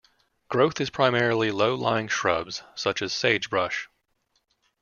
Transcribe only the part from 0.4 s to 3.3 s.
Growth is primarily low-lying shrubs, such as